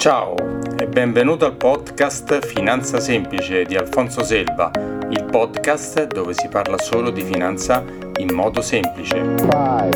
[0.00, 0.34] Ciao
[0.78, 4.70] e benvenuto al podcast Finanza Semplice di Alfonso Selva,
[5.10, 7.84] il podcast dove si parla solo di finanza
[8.16, 9.16] in modo semplice.
[9.36, 9.90] Five,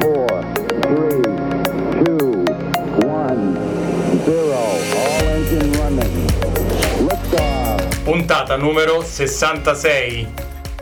[0.00, 0.44] four,
[0.80, 1.20] three,
[2.02, 2.42] two,
[3.06, 3.56] one,
[8.02, 10.32] Puntata numero 66.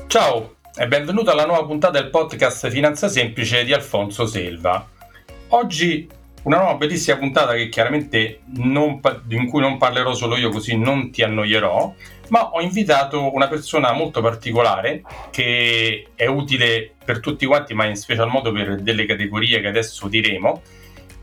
[0.07, 4.89] Ciao e benvenuto alla nuova puntata del podcast Finanza Semplice di Alfonso Selva.
[5.49, 10.77] Oggi una nuova bellissima puntata che chiaramente non, in cui non parlerò solo io così
[10.77, 11.95] non ti annoierò,
[12.29, 17.97] ma ho invitato una persona molto particolare che è utile per tutti quanti, ma in
[17.97, 20.63] special modo per delle categorie che adesso diremo.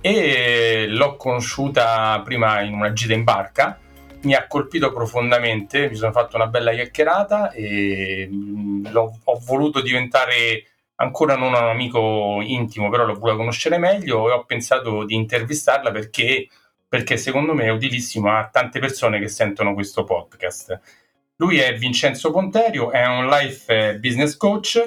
[0.01, 3.77] E l'ho conosciuta prima in una gita in barca,
[4.21, 8.29] mi ha colpito profondamente, mi sono fatto una bella chiacchierata e
[8.93, 10.63] ho voluto diventare
[11.01, 15.91] ancora non un amico intimo, però l'ho voluto conoscere meglio e ho pensato di intervistarla
[15.91, 16.47] perché,
[16.87, 20.79] perché secondo me è utilissimo a tante persone che sentono questo podcast.
[21.37, 24.83] Lui è Vincenzo Ponterio, è un life business coach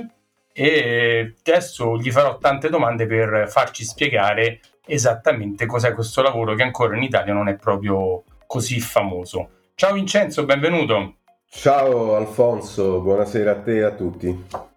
[0.52, 6.94] e adesso gli farò tante domande per farci spiegare esattamente cos'è questo lavoro che ancora
[6.94, 9.48] in Italia non è proprio così famoso.
[9.74, 11.14] Ciao Vincenzo, benvenuto.
[11.48, 14.70] Ciao Alfonso, buonasera a te e a tutti.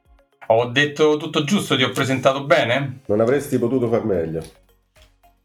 [0.48, 3.00] Ho detto tutto giusto, ti ho presentato bene?
[3.08, 4.44] Non avresti potuto far meglio.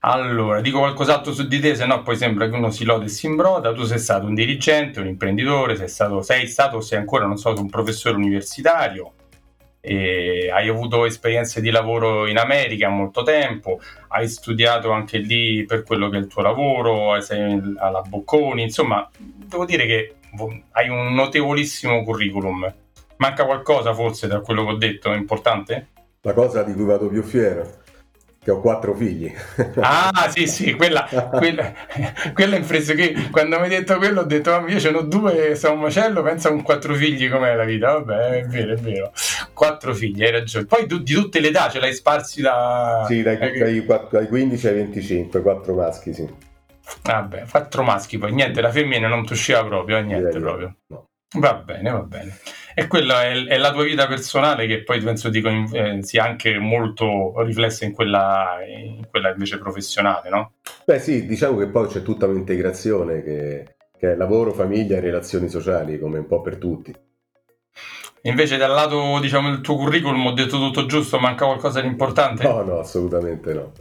[0.01, 3.09] Allora, dico qualcos'altro su di te, se no poi sembra che uno si lode e
[3.09, 3.73] si imbroda.
[3.73, 7.37] Tu sei stato un dirigente, un imprenditore, sei stato, sei stato o sei ancora, non
[7.37, 9.12] so, un professore universitario.
[9.83, 16.11] Hai avuto esperienze di lavoro in America molto tempo, hai studiato anche lì per quello
[16.11, 20.15] che è il tuo lavoro, sei alla Bocconi, insomma, devo dire che
[20.73, 22.71] hai un notevolissimo curriculum.
[23.21, 25.89] Manca qualcosa forse da quello che ho detto, è importante?
[26.23, 27.71] La cosa di cui vado più fiero,
[28.43, 29.31] che ho quattro figli.
[29.79, 31.71] Ah sì sì, quella, quella,
[32.33, 35.03] quella in fresco che quando mi hai detto quello ho detto oh, io ce n'ho
[35.03, 38.77] due, sono un macello, pensa con quattro figli com'è la vita, vabbè è vero è
[38.77, 39.12] vero,
[39.53, 40.65] quattro figli, hai ragione.
[40.65, 43.05] Poi tu, di tutte le età ce l'hai sparsi da...
[43.06, 46.27] Sì, dai, eh, dai, dai 15 ai 25, quattro maschi sì.
[47.03, 50.77] Vabbè, quattro maschi poi, niente, la femmina non ti usciva proprio, eh, niente Direi proprio.
[50.87, 51.09] No.
[51.39, 52.39] Va bene, va bene.
[52.75, 56.59] E quella è, è, la tua vita personale che poi penso dico, eh, sia anche
[56.59, 60.55] molto riflessa in quella, in quella, invece professionale, no?
[60.85, 65.49] Beh sì, diciamo che poi c'è tutta un'integrazione che, che è lavoro, famiglia e relazioni
[65.49, 66.93] sociali, come un po' per tutti.
[68.23, 72.43] Invece dal lato diciamo, del tuo curriculum ho detto tutto giusto, manca qualcosa di importante?
[72.43, 73.73] No, no, assolutamente no.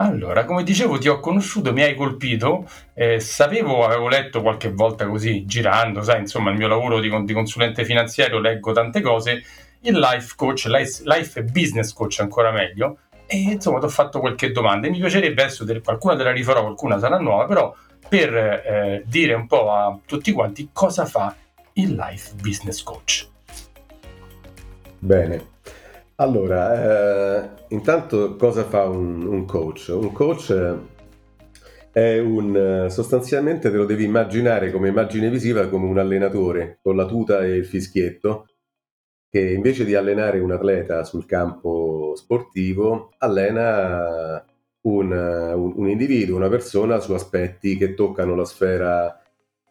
[0.00, 5.08] Allora, come dicevo, ti ho conosciuto, mi hai colpito, eh, sapevo, avevo letto qualche volta
[5.08, 9.42] così, girando, sai, insomma, il mio lavoro di, di consulente finanziario, leggo tante cose,
[9.80, 14.52] il life coach, life, life business coach ancora meglio, e insomma ti ho fatto qualche
[14.52, 14.88] domanda.
[14.88, 17.74] Mi piacerebbe adesso, delle, qualcuna te la rifarò, qualcuna sarà nuova, però
[18.08, 21.34] per eh, dire un po' a tutti quanti cosa fa
[21.72, 23.28] il life business coach.
[25.00, 25.46] Bene,
[26.20, 29.88] allora, eh, intanto cosa fa un, un, coach?
[29.94, 30.52] Un coach
[31.92, 37.06] è un, sostanzialmente te lo devi immaginare come immagine visiva come un allenatore con la
[37.06, 38.46] tuta e il fischietto
[39.30, 44.44] che invece di allenare un atleta sul campo sportivo allena
[44.82, 49.20] un, un, un individuo, una persona su aspetti che toccano la sfera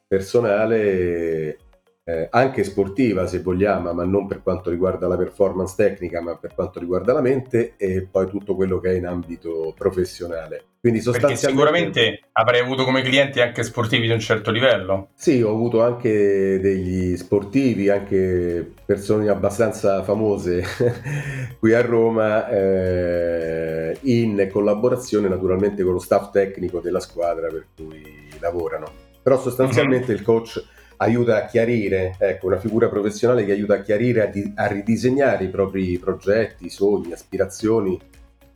[0.08, 1.58] personale
[2.08, 6.54] eh, anche sportiva se vogliamo, ma non per quanto riguarda la performance tecnica, ma per
[6.56, 10.64] quanto riguarda la mente e poi tutto quello che è in ambito professionale.
[10.80, 11.50] Quindi sostanzialmente...
[11.50, 15.10] sicuramente avrei avuto come clienti anche sportivi di un certo livello.
[15.16, 20.64] Sì, ho avuto anche degli sportivi, anche persone abbastanza famose
[21.60, 28.30] qui a Roma, eh, in collaborazione naturalmente con lo staff tecnico della squadra per cui
[28.40, 28.86] lavorano.
[29.22, 30.20] Però sostanzialmente mm-hmm.
[30.20, 34.52] il coach aiuta a chiarire, ecco, una figura professionale che aiuta a chiarire, a, di,
[34.56, 38.00] a ridisegnare i propri progetti, sogni, aspirazioni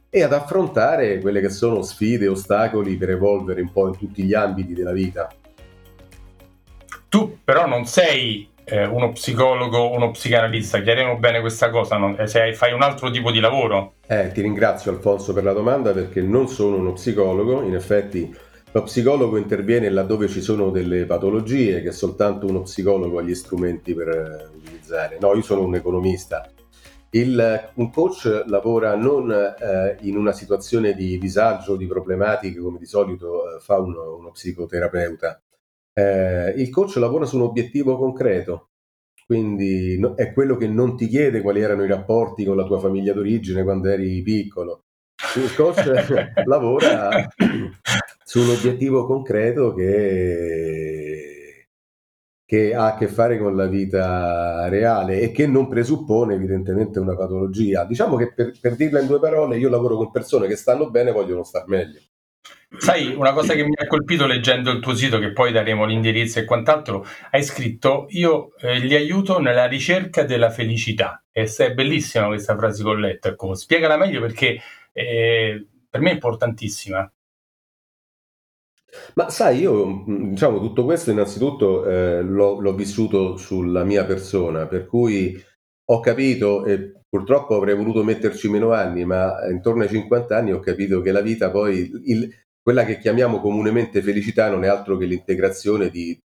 [0.10, 4.34] e ad affrontare quelle che sono sfide, ostacoli per evolvere un po' in tutti gli
[4.34, 5.32] ambiti della vita.
[7.08, 12.28] Tu però non sei eh, uno psicologo, uno psicanalista, chiariamo bene questa cosa, non, eh,
[12.28, 13.94] se fai un altro tipo di lavoro.
[14.08, 18.34] Eh, ti ringrazio Alfonso per la domanda perché non sono uno psicologo, in effetti
[18.74, 23.94] lo psicologo interviene laddove ci sono delle patologie che soltanto uno psicologo ha gli strumenti
[23.94, 25.18] per eh, utilizzare.
[25.20, 26.50] No, io sono un economista.
[27.14, 32.86] Il, un coach lavora non eh, in una situazione di disagio, di problematiche come di
[32.86, 35.42] solito eh, fa uno, uno psicoterapeuta.
[35.94, 38.70] Eh, il coach lavora su un obiettivo concreto,
[39.26, 42.80] quindi no, è quello che non ti chiede quali erano i rapporti con la tua
[42.80, 44.84] famiglia d'origine quando eri piccolo.
[45.36, 45.86] Il coach
[46.46, 47.28] lavora
[48.32, 51.68] su un obiettivo concreto che,
[52.46, 57.18] che ha a che fare con la vita reale e che non presuppone evidentemente una
[57.18, 57.84] patologia.
[57.84, 61.10] Diciamo che per, per dirla in due parole, io lavoro con persone che stanno bene
[61.10, 62.00] e vogliono star meglio.
[62.78, 66.40] Sai, una cosa che mi ha colpito leggendo il tuo sito, che poi daremo l'indirizzo
[66.40, 71.22] e quant'altro, hai scritto: Io eh, li aiuto nella ricerca della felicità.
[71.34, 73.28] E è bellissima questa frase con letto.
[73.28, 74.58] Ecco, spiegala meglio perché
[74.94, 77.12] eh, per me è importantissima.
[79.16, 84.86] Ma sai, io diciamo tutto questo innanzitutto eh, l'ho, l'ho, vissuto sulla mia persona, per
[84.86, 85.42] cui
[85.86, 90.60] ho capito, e purtroppo avrei voluto metterci meno anni, ma intorno ai 50 anni ho
[90.60, 95.06] capito che la vita poi, il, quella che chiamiamo comunemente felicità non è altro che
[95.06, 96.18] l'integrazione di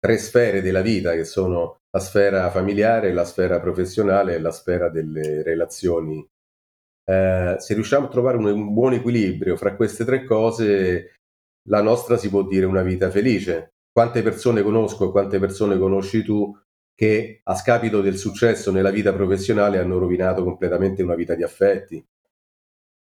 [0.00, 4.88] tre sfere della vita, che sono la sfera familiare, la sfera professionale e la sfera
[4.88, 6.26] delle relazioni.
[7.04, 11.17] Eh, se riusciamo a trovare un, un buon equilibrio fra queste tre cose,
[11.68, 13.74] la nostra si può dire una vita felice.
[13.92, 16.56] Quante persone conosco e quante persone conosci tu
[16.94, 22.04] che a scapito del successo nella vita professionale hanno rovinato completamente una vita di affetti.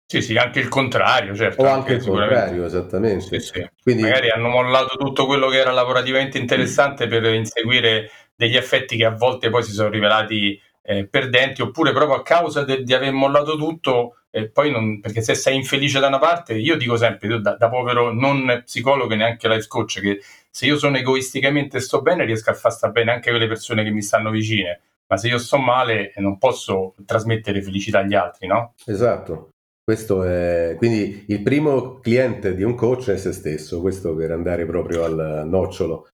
[0.09, 1.63] Sì, sì, anche il contrario, certo.
[1.63, 3.39] O anche, anche il contrario, esattamente.
[3.39, 3.69] Sì, sì.
[3.81, 4.03] Quindi...
[4.03, 9.11] Magari hanno mollato tutto quello che era lavorativamente interessante per inseguire degli effetti che a
[9.11, 13.57] volte poi si sono rivelati eh, perdenti, oppure proprio a causa de- di aver mollato
[13.57, 17.57] tutto, e poi non, perché se sei infelice da una parte, io dico sempre, da,
[17.57, 22.23] da povero non psicologo e neanche life coach, che se io sono egoisticamente sto bene,
[22.23, 25.27] riesco a far sta bene anche con le persone che mi stanno vicine, ma se
[25.27, 28.73] io sto male non posso trasmettere felicità agli altri, no?
[28.85, 29.49] Esatto.
[29.83, 34.65] Questo è quindi il primo cliente di un coach è se stesso, questo per andare
[34.65, 36.07] proprio al nocciolo.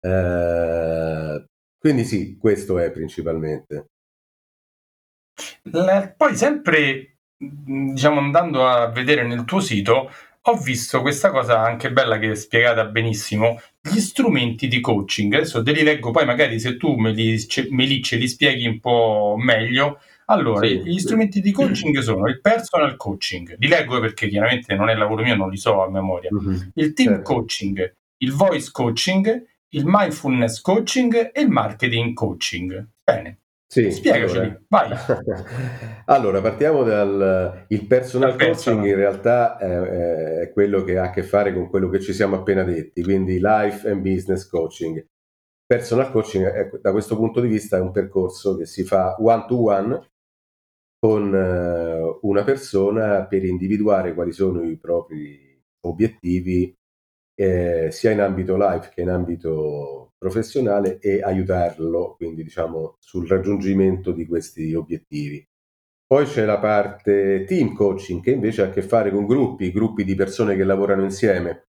[0.00, 1.44] Eh,
[1.78, 3.86] quindi sì, questo è principalmente.
[6.16, 10.10] Poi sempre, diciamo, andando a vedere nel tuo sito,
[10.44, 15.34] ho visto questa cosa anche bella che è spiegata benissimo, gli strumenti di coaching.
[15.34, 17.38] Adesso te li leggo, poi magari se tu me li,
[17.70, 20.00] me li ce li spieghi un po' meglio.
[20.26, 20.82] Allora, sì.
[20.82, 25.22] gli strumenti di coaching sono il personal coaching, li leggo perché chiaramente non è lavoro
[25.22, 26.60] mio, non li so a memoria, mm-hmm.
[26.74, 27.34] il team certo.
[27.34, 32.88] coaching, il voice coaching, il mindfulness coaching e il marketing coaching.
[33.04, 33.41] Bene,
[33.72, 34.90] sì, Spiegaci, allora, vai.
[36.04, 41.22] allora, partiamo dal il personal coaching in realtà è, è, quello che ha a che
[41.22, 45.02] fare con quello che ci siamo appena detti, quindi life and business coaching.
[45.64, 49.46] Personal coaching è, da questo punto di vista è un percorso che si fa one
[49.48, 50.10] to one
[50.98, 56.76] con uh, una persona per individuare quali sono i propri obiettivi
[57.42, 64.12] eh, sia in ambito live che in ambito professionale e aiutarlo quindi diciamo sul raggiungimento
[64.12, 65.44] di questi obiettivi.
[66.06, 70.04] Poi c'è la parte team coaching che invece ha a che fare con gruppi, gruppi
[70.04, 71.68] di persone che lavorano insieme.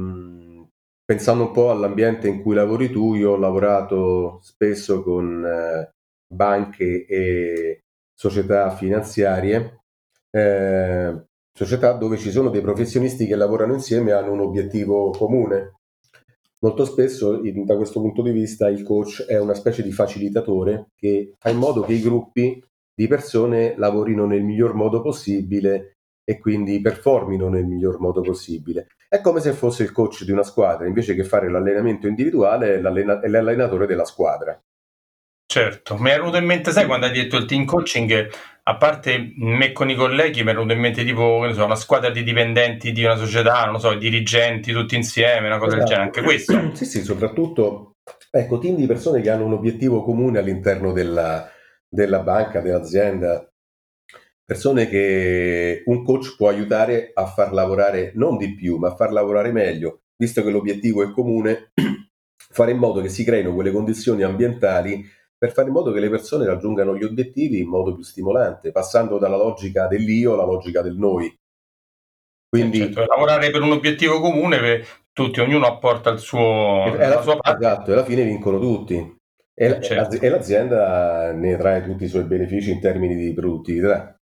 [0.00, 0.62] Mm,
[1.04, 5.90] pensando un po' all'ambiente in cui lavori tu, io ho lavorato spesso con eh,
[6.32, 7.80] banche e
[8.14, 9.82] società finanziarie,
[10.30, 11.24] eh,
[11.56, 15.76] società dove ci sono dei professionisti che lavorano insieme e hanno un obiettivo comune.
[16.58, 21.34] Molto spesso, da questo punto di vista, il coach è una specie di facilitatore che
[21.38, 22.62] fa in modo che i gruppi
[22.92, 28.88] di persone lavorino nel miglior modo possibile e quindi performino nel miglior modo possibile.
[29.08, 32.80] È come se fosse il coach di una squadra, invece che fare l'allenamento individuale, è,
[32.80, 34.58] l'allenatore della squadra.
[35.46, 38.28] Certo, mi è venuto in mente, sai, quando hai detto il team coaching,
[38.66, 42.10] a parte me con i colleghi, mi è venuto in mente tipo, so, una squadra
[42.10, 45.78] di dipendenti di una società, non so, i dirigenti tutti insieme, una cosa esatto.
[45.78, 46.72] del genere, anche questo.
[46.74, 47.96] Sì, sì, soprattutto,
[48.30, 51.46] ecco, team di persone che hanno un obiettivo comune all'interno della,
[51.86, 53.46] della banca, dell'azienda,
[54.42, 59.12] persone che un coach può aiutare a far lavorare non di più, ma a far
[59.12, 61.72] lavorare meglio, visto che l'obiettivo è comune,
[62.34, 65.04] fare in modo che si creino quelle condizioni ambientali
[65.44, 69.18] per fare in modo che le persone raggiungano gli obiettivi in modo più stimolante, passando
[69.18, 71.38] dalla logica dell'io alla logica del noi.
[72.48, 77.08] Quindi eh, certo, lavorare per un obiettivo comune, per tutti, ognuno apporta il suo, la,
[77.08, 77.62] la sua parte.
[77.62, 79.16] Esatto, e alla fine vincono tutti.
[79.52, 80.18] E, certo.
[80.18, 84.18] e l'azienda ne trae tutti i suoi benefici in termini di produttività.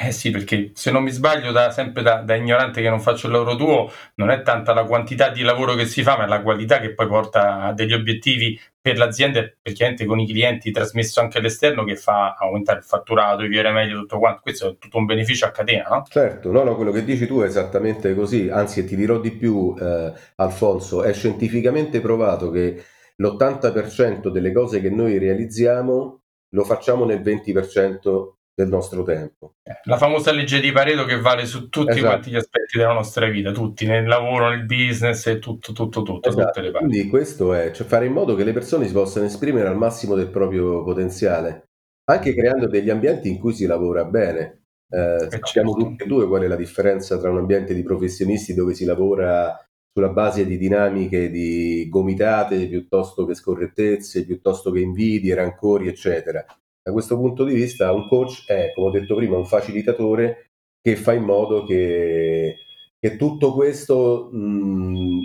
[0.00, 3.26] Eh sì, perché se non mi sbaglio, da, sempre da, da, ignorante che non faccio
[3.26, 6.40] il lavoro tuo, non è tanta la quantità di lavoro che si fa, ma la
[6.40, 11.18] qualità che poi porta a degli obiettivi per l'azienda e perché con i clienti trasmesso
[11.18, 14.42] anche all'esterno che fa aumentare il fatturato, via meglio, tutto quanto.
[14.42, 16.04] Questo è tutto un beneficio a catena, no?
[16.08, 18.48] Certo, no, no, quello che dici tu è esattamente così.
[18.48, 22.84] Anzi, ti dirò di più, eh, Alfonso, è scientificamente provato che
[23.16, 29.54] l'80% delle cose che noi realizziamo lo facciamo nel 20% del nostro tempo.
[29.84, 32.06] La famosa legge di Pareto che vale su tutti esatto.
[32.06, 36.28] quanti gli aspetti della nostra vita, tutti, nel lavoro, nel business e tutto, tutto, tutto,
[36.28, 36.46] esatto.
[36.46, 36.88] tutte le parti.
[36.88, 40.16] Quindi questo è, cioè fare in modo che le persone si possano esprimere al massimo
[40.16, 41.68] del proprio potenziale,
[42.10, 44.64] anche creando degli ambienti in cui si lavora bene.
[44.90, 45.88] Eh, eh sappiamo certo.
[45.90, 49.56] tutti e due qual è la differenza tra un ambiente di professionisti dove si lavora
[49.92, 56.44] sulla base di dinamiche di gomitate piuttosto che scorrettezze, piuttosto che invidie, rancori, eccetera.
[56.88, 60.96] Da questo punto di vista un coach è, come ho detto prima, un facilitatore che
[60.96, 62.56] fa in modo che,
[62.98, 65.20] che tutto questo mh,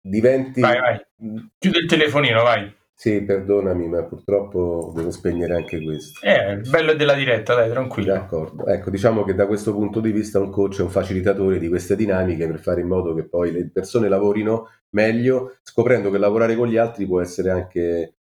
[0.00, 0.62] diventi...
[0.62, 1.06] Vai, vai.
[1.58, 2.74] Chiudi il telefonino, vai.
[2.94, 6.24] Sì, perdonami, ma purtroppo devo spegnere anche questo.
[6.24, 8.14] Eh, il bello della diretta, dai, tranquillo.
[8.14, 8.64] D'accordo.
[8.64, 11.94] Ecco, diciamo che da questo punto di vista un coach è un facilitatore di queste
[11.94, 16.68] dinamiche per fare in modo che poi le persone lavorino meglio, scoprendo che lavorare con
[16.68, 18.14] gli altri può essere anche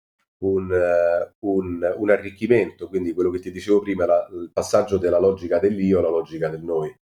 [0.43, 5.19] un, uh, un, un arricchimento, quindi quello che ti dicevo prima, la, il passaggio della
[5.19, 6.95] logica dell'io alla logica del noi.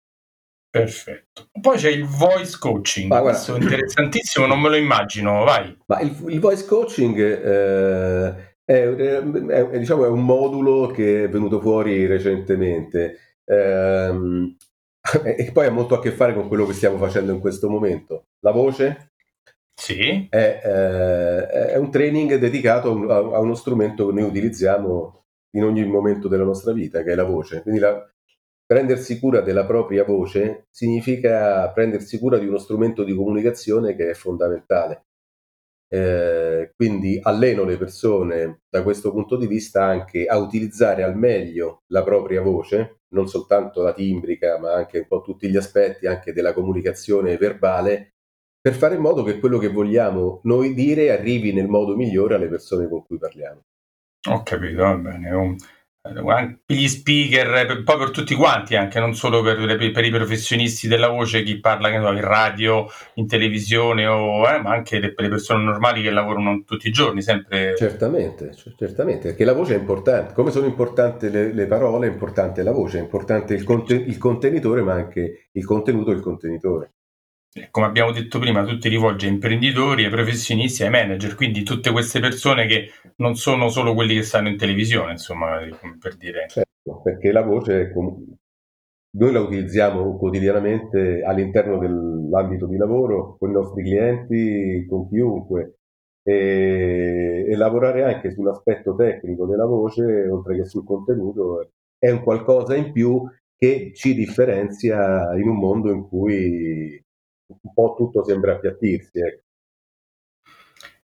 [0.70, 1.48] Perfetto.
[1.60, 5.76] Poi c'è il voice coaching, ma questo è interessantissimo, non me lo immagino, vai.
[5.86, 11.28] Ma il, il voice coaching eh, è, è, è, diciamo, è, un modulo che è
[11.28, 14.54] venuto fuori recentemente eh,
[15.36, 18.28] e poi ha molto a che fare con quello che stiamo facendo in questo momento.
[18.40, 19.11] La voce
[19.74, 20.26] sì.
[20.30, 25.24] è, eh, è un training dedicato a, uno strumento che noi utilizziamo
[25.56, 27.62] in ogni momento della nostra vita, che è la voce.
[27.62, 28.12] Quindi la,
[28.72, 34.14] prendersi cura della propria voce significa prendersi cura di uno strumento di comunicazione che è
[34.14, 35.04] fondamentale.
[35.92, 41.82] Eh, quindi alleno le persone da questo punto di vista anche a utilizzare al meglio
[41.88, 46.32] la propria voce, non soltanto la timbrica, ma anche un po' tutti gli aspetti anche
[46.32, 48.11] della comunicazione verbale,
[48.62, 52.48] per fare in modo che quello che vogliamo noi dire arrivi nel modo migliore alle
[52.48, 53.64] persone con cui parliamo.
[54.30, 55.30] Ho capito, va bene.
[55.30, 55.56] Un
[56.66, 61.44] gli speaker, poi per tutti quanti, anche non solo per, per, i professionisti della voce,
[61.44, 66.10] chi parla in radio, in televisione, o, eh, ma anche per le persone normali che
[66.10, 67.76] lavorano tutti i giorni, sempre.
[67.76, 70.34] Certamente, certamente, perché la voce è importante.
[70.34, 74.18] Come sono importanti le, le parole, è importante la voce, è importante il, conten- il
[74.18, 76.94] contenitore, ma anche il contenuto e il contenitore
[77.70, 81.90] come abbiamo detto prima, tu ti rivolgi a imprenditori, ai professionisti, ai manager, quindi tutte
[81.90, 85.58] queste persone che non sono solo quelli che stanno in televisione, insomma,
[86.00, 86.46] per dire.
[86.48, 87.92] Certo, perché la voce
[89.14, 95.76] noi la utilizziamo quotidianamente all'interno dell'ambito di lavoro, con i nostri clienti, con chiunque,
[96.22, 101.68] e, e lavorare anche sull'aspetto tecnico della voce, oltre che sul contenuto,
[101.98, 103.22] è un qualcosa in più
[103.54, 106.98] che ci differenzia in un mondo in cui
[107.60, 109.18] un po' tutto sembra appiattirsi.
[109.18, 109.42] Ecco.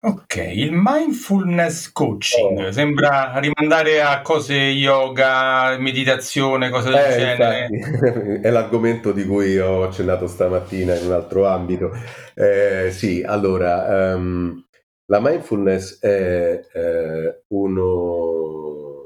[0.03, 2.71] Ok, il mindfulness coaching oh.
[2.71, 7.67] sembra rimandare a cose yoga, meditazione, cose del eh, genere.
[7.69, 11.91] Infatti, è l'argomento di cui ho accennato stamattina in un altro ambito.
[12.33, 14.65] Eh, sì, allora, um,
[15.05, 19.03] la mindfulness è eh, uno...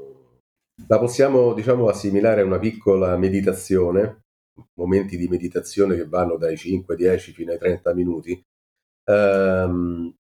[0.88, 4.24] la possiamo diciamo assimilare a una piccola meditazione
[4.74, 8.42] momenti di meditazione che vanno dai 5, 10 fino ai 30 minuti,
[9.04, 10.14] ehm,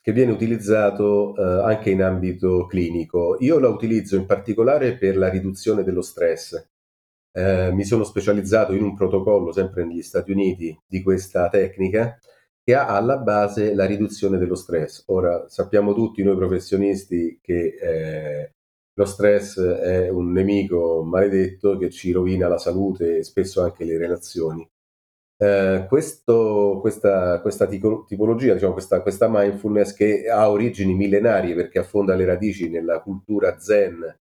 [0.00, 3.36] che viene utilizzato eh, anche in ambito clinico.
[3.40, 6.68] Io la utilizzo in particolare per la riduzione dello stress.
[7.32, 12.18] Eh, mi sono specializzato in un protocollo, sempre negli Stati Uniti, di questa tecnica
[12.66, 15.04] che ha alla base la riduzione dello stress.
[15.06, 18.54] Ora sappiamo tutti noi professionisti che eh,
[18.98, 23.98] lo stress è un nemico maledetto che ci rovina la salute e spesso anche le
[23.98, 24.66] relazioni.
[25.38, 32.14] Eh, questo, questa, questa, tipologia, diciamo, questa, questa, mindfulness che ha origini millenarie perché affonda
[32.14, 34.18] le radici nella cultura zen,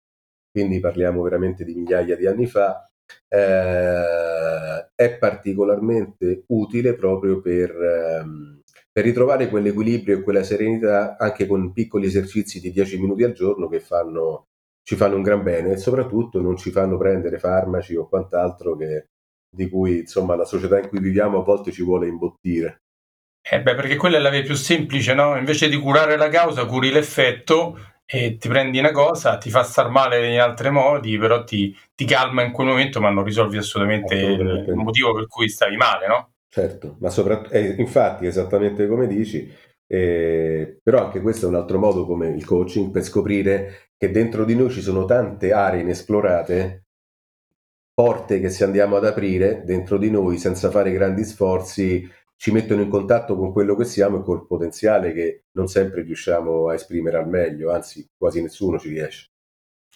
[0.52, 2.86] quindi parliamo veramente di migliaia di anni fa,
[3.30, 11.72] eh, è particolarmente utile proprio per, ehm, per ritrovare quell'equilibrio e quella serenità anche con
[11.72, 14.48] piccoli esercizi di 10 minuti al giorno che fanno
[14.86, 19.08] ci fanno un gran bene e soprattutto non ci fanno prendere farmaci o quant'altro che,
[19.50, 22.84] di cui insomma la società in cui viviamo a volte ci vuole imbottire.
[23.42, 25.38] Eh beh, perché quella è la via più semplice, no?
[25.38, 29.90] Invece di curare la causa, curi l'effetto e ti prendi una cosa, ti fa star
[29.90, 34.16] male in altri modi, però ti, ti calma in quel momento, ma non risolvi assolutamente,
[34.16, 34.70] assolutamente.
[34.70, 36.30] il motivo per cui stavi male, no?
[36.48, 39.52] Certo, ma soprattutto, eh, infatti, esattamente come dici,
[39.88, 44.46] eh, però anche questo è un altro modo come il coaching per scoprire che dentro
[44.46, 46.86] di noi ci sono tante aree inesplorate,
[47.94, 52.82] porte che se andiamo ad aprire dentro di noi senza fare grandi sforzi ci mettono
[52.82, 57.18] in contatto con quello che siamo e col potenziale che non sempre riusciamo a esprimere
[57.18, 59.30] al meglio, anzi quasi nessuno ci riesce.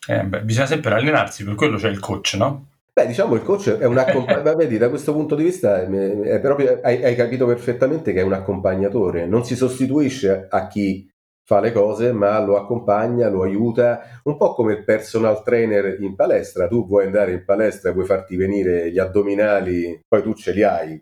[0.08, 2.68] Eh, beh, bisogna sempre allenarsi, per quello c'è il coach, no?
[3.00, 6.82] Beh, diciamo il coach è un accompagnatore, vedi, da questo punto di vista è proprio,
[6.84, 11.10] hai, hai, capito perfettamente che è un accompagnatore, non si sostituisce a chi
[11.46, 16.14] fa le cose, ma lo accompagna, lo aiuta, un po' come il personal trainer in
[16.16, 16.68] palestra.
[16.68, 21.02] Tu vuoi andare in palestra, vuoi farti venire gli addominali, poi tu ce li hai.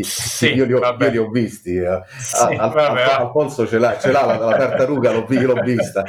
[0.00, 1.76] Sì, io, li ho, io, li ho, visti.
[1.76, 2.02] Eh.
[2.18, 6.04] Sì, Al, vabbè, Alfonso ce l'ha, ce l'ha la, la, tartaruga, l'ho, l'ho, vista.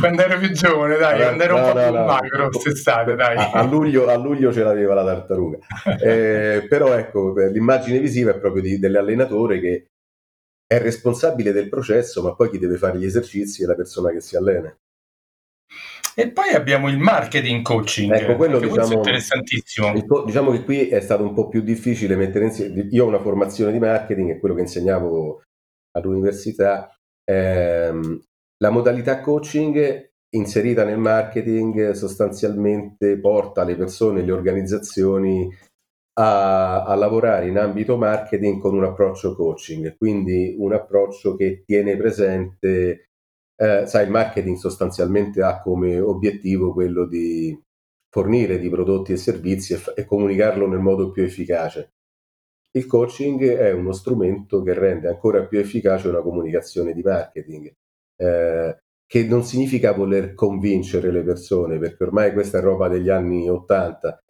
[0.00, 3.14] quando ero più giovane, dai, quando ero no, un po' no, più no, magro, quest'estate,
[3.16, 3.36] dai.
[3.36, 5.58] A, a, luglio, a, luglio, ce l'aveva la tartaruga.
[6.00, 9.88] Eh, però ecco, l'immagine visiva è proprio di, dell'allenatore che
[10.66, 14.20] è responsabile del processo, ma poi chi deve fare gli esercizi è la persona che
[14.20, 14.74] si allena.
[16.18, 18.12] E poi abbiamo il marketing coaching.
[18.12, 19.92] Ecco, quello diciamo, interessantissimo.
[19.94, 22.88] Il, diciamo che qui è stato un po' più difficile mettere insieme.
[22.90, 25.42] Io ho una formazione di marketing, è quello che insegnavo
[25.96, 26.92] all'università.
[27.24, 28.20] Ehm,
[28.56, 35.48] la modalità coaching inserita nel marketing sostanzialmente porta le persone, le organizzazioni
[36.18, 41.96] a, a, lavorare in ambito marketing con un approccio coaching, quindi un approccio che tiene
[41.96, 43.07] presente,
[43.60, 47.60] eh, sai, il marketing sostanzialmente ha come obiettivo quello di
[48.08, 51.94] fornire di prodotti e servizi e, e comunicarlo nel modo più efficace.
[52.70, 57.72] Il coaching è uno strumento che rende ancora più efficace una comunicazione di marketing,
[58.16, 63.48] eh, che non significa voler convincere le persone, perché ormai questa è roba degli anni
[63.48, 64.22] 80,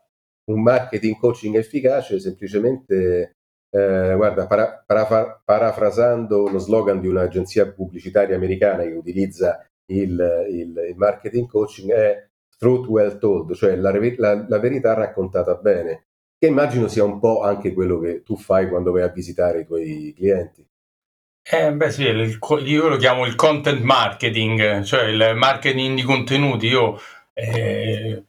[0.53, 3.38] un marketing coaching efficace semplicemente,
[3.71, 10.87] eh, guarda, para, para, parafrasando lo slogan di un'agenzia pubblicitaria americana che utilizza il, il,
[10.91, 12.27] il marketing coaching è
[12.59, 16.07] truth well told, cioè la, la, la, verità raccontata bene,
[16.39, 19.67] che immagino sia un po' anche quello che tu fai quando vai a visitare i
[19.67, 20.67] tuoi clienti.
[21.51, 26.67] Eh, beh sì, il, io lo chiamo il content marketing, cioè il marketing di contenuti.
[26.67, 27.01] Io
[27.33, 28.25] eh,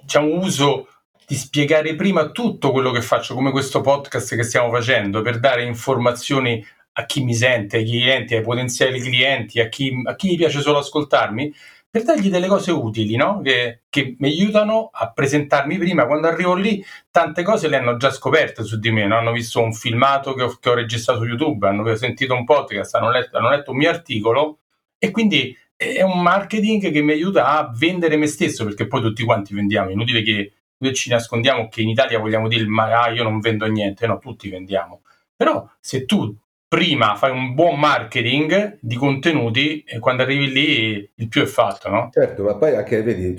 [0.00, 0.88] diciamo, uso
[1.30, 5.62] di spiegare prima tutto quello che faccio, come questo podcast che stiamo facendo, per dare
[5.62, 10.60] informazioni a chi mi sente, ai clienti, ai potenziali clienti, a chi, a chi piace
[10.60, 11.54] solo ascoltarmi,
[11.88, 13.42] per dargli delle cose utili, no?
[13.44, 16.06] che, che, mi aiutano a presentarmi prima.
[16.06, 19.16] Quando arrivo lì, tante cose le hanno già scoperte su di me, no?
[19.16, 22.96] hanno visto un filmato che ho, che ho, registrato su YouTube, hanno sentito un podcast,
[22.96, 24.58] hanno letto, hanno letto un mio articolo
[24.98, 29.22] e quindi è un marketing che mi aiuta a vendere me stesso, perché poi tutti
[29.22, 33.22] quanti vendiamo, inutile che noi ci nascondiamo che in Italia vogliamo dire ma ah, io
[33.22, 35.02] non vendo niente, no, tutti vendiamo.
[35.36, 41.28] Però se tu prima fai un buon marketing di contenuti e quando arrivi lì il
[41.28, 42.08] più è fatto, no?
[42.12, 43.34] Certo, ma poi anche, vedi,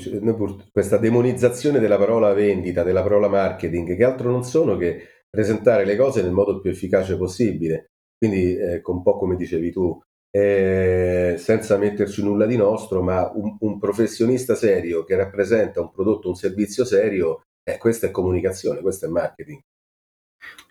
[0.72, 5.96] questa demonizzazione della parola vendita, della parola marketing, che altro non sono che presentare le
[5.96, 7.92] cose nel modo più efficace possibile.
[8.18, 9.98] Quindi, eh, un po' come dicevi tu,
[10.32, 16.30] eh, senza metterci nulla di nostro, ma un, un, professionista serio che rappresenta un prodotto,
[16.30, 19.62] un servizio serio, eh, questa è comunicazione, questo è marketing.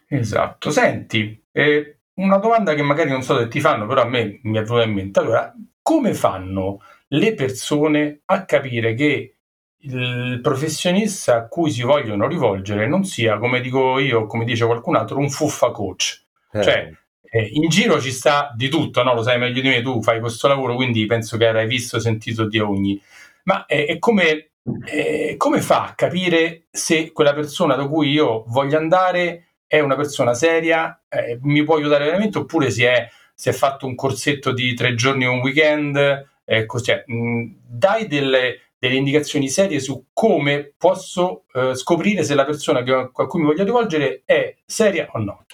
[0.09, 0.71] Esatto.
[0.71, 4.59] Senti, eh, una domanda che magari non so se ti fanno, però a me mi
[4.59, 5.21] è venuta in mente.
[5.21, 9.37] Allora, come fanno le persone a capire che
[9.83, 14.97] il professionista a cui si vogliono rivolgere non sia, come dico io, come dice qualcun
[14.97, 16.25] altro, un fuffa coach?
[16.53, 16.63] Eh.
[16.63, 16.93] Cioè,
[17.31, 19.15] eh, in giro ci sta di tutto, no?
[19.15, 22.47] lo sai meglio di me, tu fai questo lavoro, quindi penso che avrai visto, sentito
[22.47, 23.01] di ogni.
[23.45, 24.51] Ma è come,
[24.85, 29.95] è, come fa a capire se quella persona da cui io voglio andare è una
[29.95, 34.53] persona seria, eh, mi può aiutare veramente, oppure se è, si è fatto un corsetto
[34.53, 35.97] di tre giorni o un weekend,
[36.45, 42.45] eh, cioè, mh, dai delle, delle, indicazioni serie su come posso eh, scoprire se la
[42.45, 45.45] persona che, a cui mi voglio rivolgere è seria o no.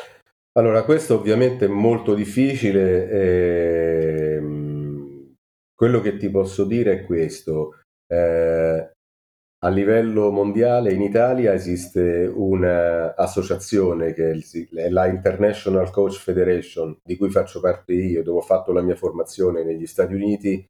[0.57, 3.11] Allora, questo ovviamente è molto difficile.
[4.39, 5.35] Ehm,
[5.75, 7.81] quello che ti posso dire è questo.
[8.07, 8.91] Eh,
[9.59, 17.31] a livello mondiale in Italia esiste un'associazione che è la International Coach Federation, di cui
[17.31, 20.65] faccio parte io, dove ho fatto la mia formazione negli Stati Uniti,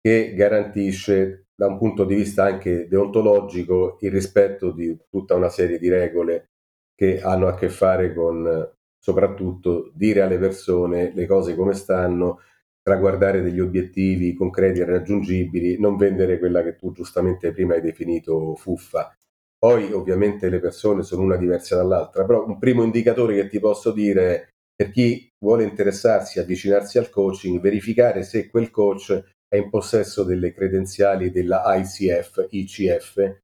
[0.00, 5.78] che garantisce da un punto di vista anche deontologico il rispetto di tutta una serie
[5.78, 6.50] di regole
[6.94, 12.40] che hanno a che fare con soprattutto dire alle persone le cose come stanno,
[12.82, 18.54] traguardare degli obiettivi concreti e raggiungibili, non vendere quella che tu giustamente prima hai definito
[18.54, 19.12] fuffa.
[19.58, 23.92] Poi ovviamente le persone sono una diversa dall'altra, però un primo indicatore che ti posso
[23.92, 30.22] dire per chi vuole interessarsi, avvicinarsi al coaching, verificare se quel coach è in possesso
[30.22, 33.40] delle credenziali della ICF, ICF.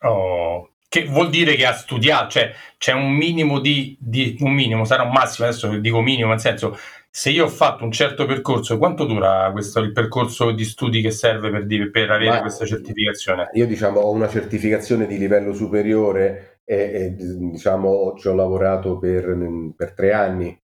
[0.00, 4.84] Oh, che vuol dire che ha studiato, cioè c'è un minimo di, di, un minimo,
[4.84, 6.76] sarà un massimo, adesso dico minimo, nel senso
[7.10, 11.10] se io ho fatto un certo percorso, quanto dura questo, il percorso di studi che
[11.10, 13.48] serve per, per avere Ma questa certificazione?
[13.54, 19.34] Io diciamo ho una certificazione di livello superiore e, e diciamo ci ho lavorato per,
[19.74, 20.60] per tre anni.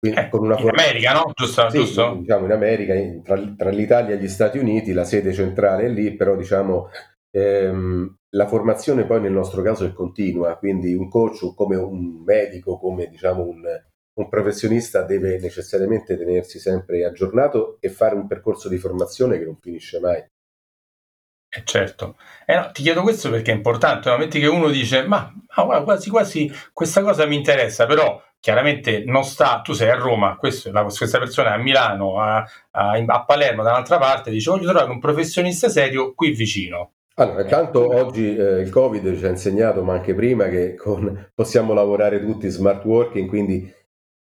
[0.00, 0.82] Eh, con una in forma...
[0.82, 1.32] America, no?
[1.34, 1.70] Giusto?
[1.70, 2.16] Sì, giusto?
[2.20, 6.14] Diciamo in America, tra, tra, l'Italia e gli Stati Uniti, la sede centrale è lì,
[6.14, 6.90] però diciamo
[7.30, 12.78] ehm, la formazione poi nel nostro caso è continua, quindi un coach come un medico,
[12.78, 13.62] come diciamo un,
[14.14, 19.56] un professionista deve necessariamente tenersi sempre aggiornato e fare un percorso di formazione che non
[19.58, 20.22] finisce mai.
[21.48, 24.18] Eh certo, eh no, ti chiedo questo perché è importante, no?
[24.18, 29.24] metti che uno dice ma, ma quasi quasi questa cosa mi interessa, però chiaramente non
[29.24, 33.24] sta, tu sei a Roma, questo, la, questa persona è a Milano, a, a, a
[33.24, 36.95] Palermo, da un'altra parte, dice voglio trovare un professionista serio qui vicino.
[37.18, 41.72] Allora, intanto oggi eh, il Covid ci ha insegnato, ma anche prima, che con, possiamo
[41.72, 43.72] lavorare tutti smart working, quindi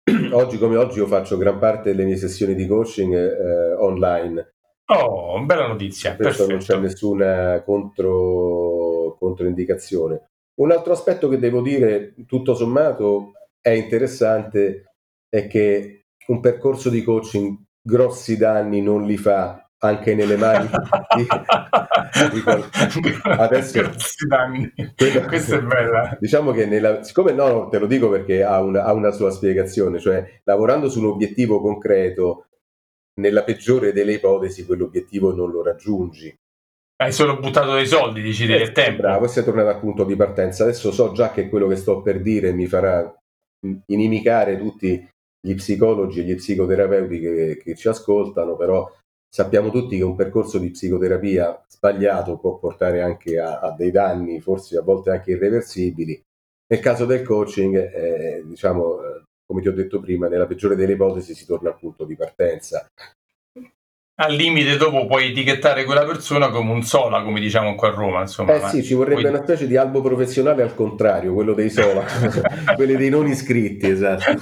[0.31, 4.53] oggi come oggi io faccio gran parte delle mie sessioni di coaching eh, online.
[4.85, 6.15] Oh, bella notizia.
[6.15, 10.29] Questo non c'è nessuna contro, controindicazione.
[10.61, 14.93] Un altro aspetto che devo dire, tutto sommato, è interessante,
[15.27, 20.67] è che un percorso di coaching grossi danni non li fa anche nelle mani
[21.15, 21.27] di,
[22.33, 22.43] di
[23.23, 23.81] adesso
[24.95, 26.17] quello, questa è bella.
[26.19, 29.99] Diciamo che nella, siccome no te lo dico perché ha una, ha una sua spiegazione
[29.99, 32.47] cioè lavorando su un obiettivo concreto
[33.21, 36.33] nella peggiore delle ipotesi quell'obiettivo non lo raggiungi.
[36.97, 39.01] Hai solo buttato dei soldi dici del eh, tempo.
[39.01, 40.63] bravo sei tornato al punto di partenza.
[40.63, 43.13] Adesso so già che quello che sto per dire mi farà
[43.87, 45.05] inimicare tutti
[45.45, 48.89] gli psicologi e gli psicoterapeuti che, che ci ascoltano però
[49.35, 54.39] Sappiamo tutti che un percorso di psicoterapia sbagliato può portare anche a, a dei danni,
[54.39, 56.17] forse a volte anche irreversibili.
[56.67, 60.93] Nel caso del coaching, eh, diciamo, eh, come ti ho detto prima, nella peggiore delle
[60.93, 62.87] ipotesi si torna al punto di partenza
[64.17, 68.21] al limite dopo puoi etichettare quella persona come un sola, come diciamo qua a Roma.
[68.21, 69.31] Insomma, eh sì, ci vorrebbe poi...
[69.31, 72.05] una specie di albo professionale al contrario, quello dei sola,
[72.75, 74.41] quelli dei non iscritti, esatto.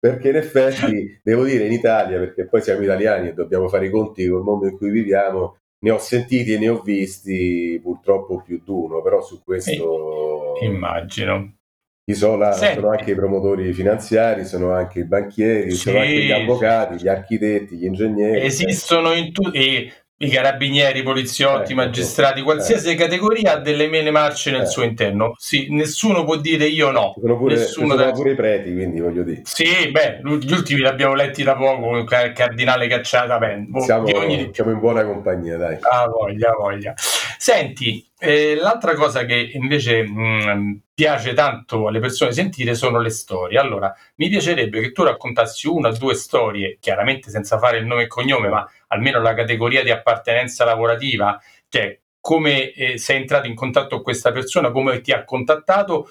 [0.00, 3.90] perché in effetti, devo dire, in Italia, perché poi siamo italiani e dobbiamo fare i
[3.90, 8.62] conti col mondo in cui viviamo, ne ho sentiti e ne ho visti purtroppo più
[8.64, 10.54] di uno, però su questo...
[10.62, 11.56] Immagino.
[12.04, 12.80] I Sola Senti.
[12.80, 15.76] sono anche i promotori finanziari, sono anche i banchieri, sì.
[15.76, 18.44] sono anche gli avvocati, gli architetti, gli ingegneri.
[18.44, 22.42] Esistono in tutti i carabinieri, i poliziotti, i eh, magistrati, eh.
[22.42, 22.94] qualsiasi eh.
[22.94, 24.66] categoria ha delle mele marce nel eh.
[24.66, 25.34] suo interno.
[25.36, 27.14] Sì, nessuno può dire io no.
[27.20, 29.42] Sono pure, nessuno sono pure i preti, quindi voglio dire.
[29.44, 33.38] Sì, beh, gli ultimi li abbiamo letti da poco, il cardinale Cacciata.
[33.38, 34.50] Beh, boh, siamo, ogni...
[34.52, 35.78] siamo in buona compagnia, dai.
[35.80, 36.94] Ah, voglia, voglia.
[36.96, 43.10] Senti, eh, l'altra cosa che invece mh, mm, piace tanto alle persone sentire sono le
[43.10, 43.58] storie.
[43.58, 48.04] Allora, mi piacerebbe che tu raccontassi una o due storie, chiaramente senza fare il nome
[48.04, 51.36] e cognome, ma almeno la categoria di appartenenza lavorativa,
[51.68, 56.08] cioè come eh, sei entrato in contatto con questa persona, come ti ha contattato,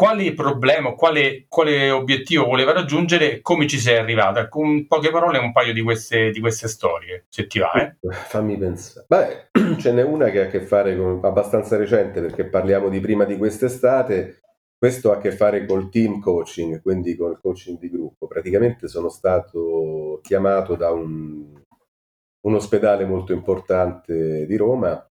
[0.00, 4.48] quale problema, quale, quale, obiettivo voleva raggiungere e come ci sei arrivato?
[4.48, 7.72] Con poche parole un paio di queste, di queste storie, se ti va.
[7.72, 7.96] Eh?
[8.08, 9.04] Fammi pensare.
[9.06, 12.98] Beh, ce n'è una che ha a che fare con abbastanza recente perché parliamo di
[12.98, 14.40] prima di quest'estate.
[14.74, 18.26] Questo ha a che fare col team coaching, quindi col coaching di gruppo.
[18.26, 21.44] Praticamente sono stato chiamato da un,
[22.46, 25.09] un ospedale molto importante di Roma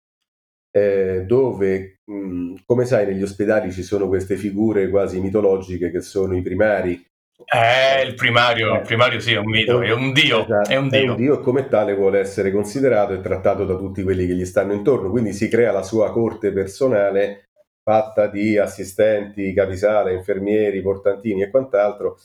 [0.77, 6.37] eh, dove, mh, come sai, negli ospedali ci sono queste figure quasi mitologiche che sono
[6.37, 7.03] i primari.
[7.47, 10.77] Eh, il primario, eh, il primario sì, è un mito, è un dio, esatto, è
[10.77, 11.01] un dio.
[11.01, 14.35] È un dio e come tale vuole essere considerato e trattato da tutti quelli che
[14.35, 17.49] gli stanno intorno, quindi si crea la sua corte personale
[17.83, 22.19] fatta di assistenti, capisale, infermieri, portantini e quant'altro.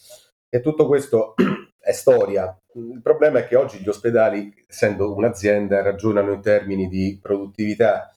[0.49, 1.35] E tutto questo
[1.79, 2.53] è storia.
[2.73, 8.11] Il problema è che oggi gli ospedali, essendo un'azienda, ragionano in termini di produttività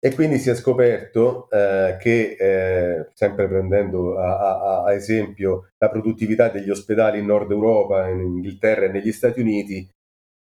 [0.00, 5.90] e quindi si è scoperto eh, che, eh, sempre prendendo a, a, a, esempio la
[5.90, 9.88] produttività degli ospedali in Nord Europa, in Inghilterra e negli Stati Uniti,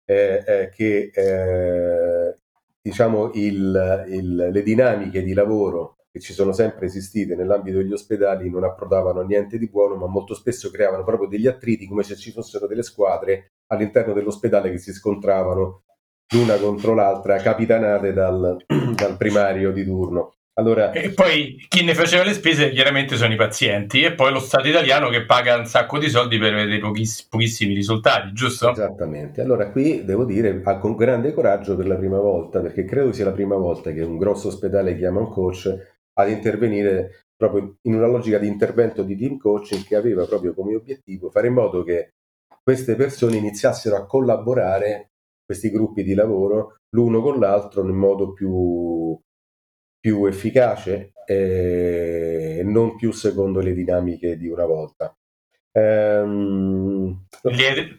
[0.05, 2.37] eh, che eh,
[2.81, 8.49] diciamo il, il, le dinamiche di lavoro che ci sono sempre esistite nell'ambito degli ospedali
[8.49, 12.15] non approdavano a niente di buono, ma molto spesso creavano proprio degli attriti come se
[12.15, 15.83] ci fossero delle squadre all'interno dell'ospedale che si scontravano
[16.33, 18.57] l'una contro l'altra, capitanate dal,
[18.95, 20.33] dal primario di turno.
[20.57, 24.39] Allora, e poi chi ne faceva le spese chiaramente sono i pazienti e poi lo
[24.39, 28.71] Stato italiano che paga un sacco di soldi per vedere pochiss- pochissimi risultati, giusto?
[28.71, 29.41] Esattamente.
[29.41, 33.33] Allora qui devo dire con grande coraggio per la prima volta, perché credo sia la
[33.33, 35.71] prima volta che un grosso ospedale chiama un coach
[36.13, 40.73] ad intervenire proprio in una logica di intervento di team coaching che aveva proprio come
[40.73, 42.13] obiettivo fare in modo che
[42.63, 45.11] queste persone iniziassero a collaborare,
[45.47, 49.17] questi gruppi di lavoro, l'uno con l'altro in modo più,
[49.97, 55.15] più efficace e non più secondo le dinamiche di una volta.
[55.71, 57.27] Ehm...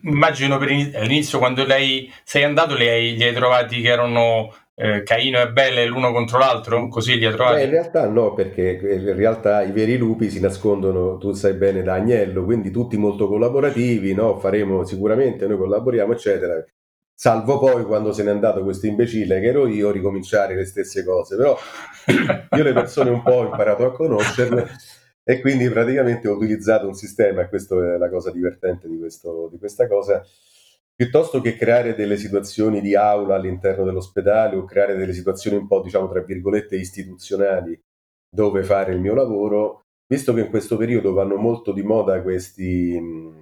[0.03, 5.03] immagino per all'inizio quando lei sei andato li hai, li hai trovati che erano eh,
[5.05, 6.89] Caino e Abele l'uno contro l'altro?
[6.89, 7.57] Così li ha trovati?
[7.57, 11.83] Beh, in realtà no, perché in realtà i veri lupi si nascondono, tu sai bene,
[11.83, 14.39] da agnello, quindi tutti molto collaborativi, no?
[14.39, 16.63] faremo sicuramente, noi collaboriamo, eccetera.
[17.21, 21.35] Salvo poi quando se n'è andato questo imbecille che ero io ricominciare le stesse cose,
[21.35, 21.59] però
[22.57, 24.69] io le persone un po' ho imparato a conoscerle
[25.25, 29.49] e quindi praticamente ho utilizzato un sistema, e questa è la cosa divertente di, questo,
[29.51, 30.25] di questa cosa,
[30.95, 35.83] piuttosto che creare delle situazioni di aula all'interno dell'ospedale o creare delle situazioni un po',
[35.83, 37.77] diciamo, tra virgolette, istituzionali
[38.31, 42.99] dove fare il mio lavoro, visto che in questo periodo vanno molto di moda questi,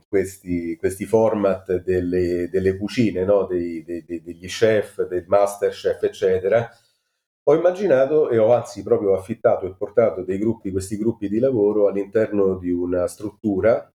[0.09, 3.46] questi, questi format delle, delle cucine, no?
[3.46, 6.68] dei, dei, degli chef, del master chef, eccetera,
[7.48, 11.87] ho immaginato e ho anzi proprio affittato e portato dei gruppi, questi gruppi di lavoro
[11.87, 13.88] all'interno di una struttura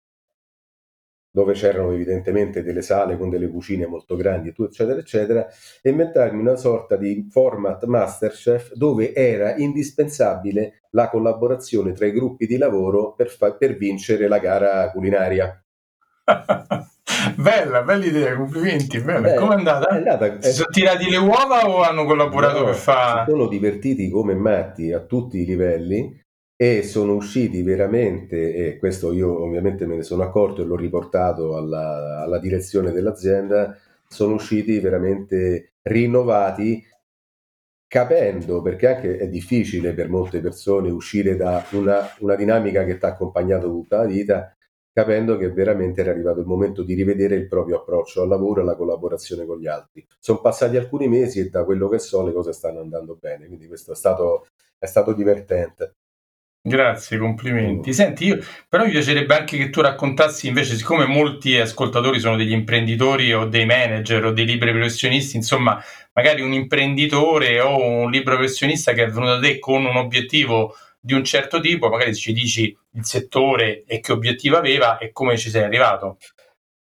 [1.31, 5.47] dove c'erano evidentemente delle sale con delle cucine molto grandi, eccetera, eccetera,
[5.83, 12.47] e inventarmi una sorta di format Masterchef dove era indispensabile la collaborazione tra i gruppi
[12.47, 15.63] di lavoro per, fa- per vincere la gara culinaria.
[17.37, 19.01] bella, bella idea, complimenti.
[19.01, 19.35] Bella.
[19.35, 19.89] Come è andata?
[19.89, 23.31] È andata si sono tirati le uova o hanno collaborato no, per fare?
[23.31, 26.27] Sono divertiti come matti a tutti i livelli
[26.61, 31.57] e sono usciti veramente, e questo io ovviamente me ne sono accorto e l'ho riportato
[31.57, 36.83] alla, alla direzione dell'azienda, sono usciti veramente rinnovati
[37.87, 43.05] capendo, perché anche è difficile per molte persone uscire da una, una dinamica che ti
[43.05, 44.53] ha accompagnato tutta la vita,
[44.93, 48.63] capendo che veramente era arrivato il momento di rivedere il proprio approccio al lavoro e
[48.65, 50.05] alla collaborazione con gli altri.
[50.19, 53.69] Sono passati alcuni mesi e da quello che so le cose stanno andando bene, quindi
[53.69, 55.95] questo è stato, è stato divertente.
[56.61, 57.95] Grazie, complimenti.
[57.95, 62.53] Senti, io, però mi piacerebbe anche che tu raccontassi invece, siccome molti ascoltatori sono degli
[62.53, 68.35] imprenditori o dei manager o dei libri professionisti, insomma, magari un imprenditore o un libro
[68.37, 72.33] professionista che è venuto da te con un obiettivo di un certo tipo, magari ci
[72.33, 76.19] dici il settore e che obiettivo aveva e come ci sei arrivato.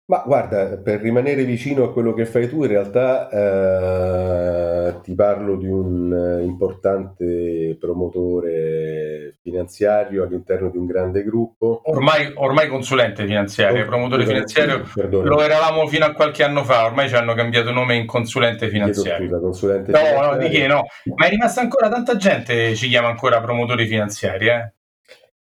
[0.07, 5.57] Ma guarda, per rimanere vicino a quello che fai tu, in realtà eh, ti parlo
[5.57, 11.81] di un eh, importante promotore finanziario all'interno di un grande gruppo.
[11.85, 15.27] Ormai, ormai consulente finanziario, oh, promotore finanziario perdone.
[15.27, 19.29] lo eravamo fino a qualche anno fa, ormai ci hanno cambiato nome in consulente finanziario.
[19.29, 20.33] Scusa, consulente no, finanziario.
[20.33, 24.49] no, di che no, ma è rimasta ancora tanta gente, ci chiama ancora promotori finanziari,
[24.49, 24.71] eh?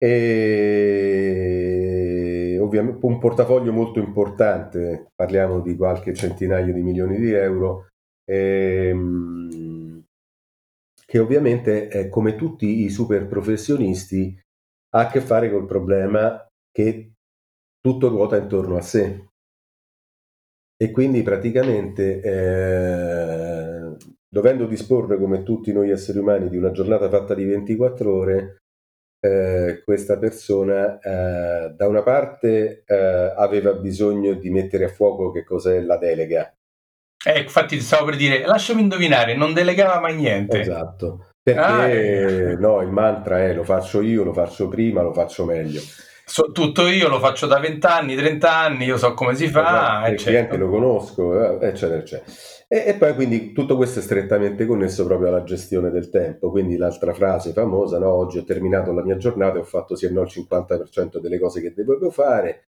[0.01, 2.08] E
[2.69, 7.87] ovviamente un portafoglio molto importante, parliamo di qualche centinaio di milioni di euro,
[8.25, 10.03] ehm,
[11.05, 14.39] che ovviamente, è, come tutti i super professionisti,
[14.91, 17.13] ha a che fare col problema che
[17.81, 19.27] tutto ruota intorno a sé.
[20.81, 23.97] E quindi praticamente, eh,
[24.29, 28.57] dovendo disporre come tutti noi esseri umani di una giornata fatta di 24 ore,
[29.19, 35.43] eh, questa persona eh, da una parte eh, aveva bisogno di mettere a fuoco che
[35.43, 36.53] cos'è la delega.
[37.25, 40.61] Eh, infatti stavo per dire, lasciami indovinare, non delegava mai niente.
[40.61, 42.55] Esatto, perché ah, eh.
[42.55, 45.81] no, il mantra è lo faccio io, lo faccio prima, lo faccio meglio.
[46.25, 49.61] So, tutto io lo faccio da 20 anni, 30 anni, io so come si fa.
[49.61, 52.31] Esatto, il cliente lo conosco, eccetera, eccetera.
[52.71, 56.51] E, e, poi quindi tutto questo è strettamente connesso proprio alla gestione del tempo.
[56.51, 58.13] Quindi l'altra frase famosa, no?
[58.13, 61.39] oggi ho terminato la mia giornata e ho fatto sì e no il 50% delle
[61.39, 62.67] cose che dovevo fare,